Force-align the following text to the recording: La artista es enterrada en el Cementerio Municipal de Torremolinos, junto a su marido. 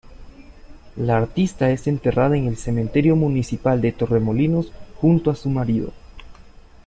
La 0.95 1.15
artista 1.15 1.69
es 1.69 1.85
enterrada 1.85 2.35
en 2.35 2.47
el 2.47 2.57
Cementerio 2.57 3.15
Municipal 3.15 3.81
de 3.81 3.91
Torremolinos, 3.91 4.71
junto 4.95 5.29
a 5.29 5.35
su 5.35 5.47
marido. 5.51 5.93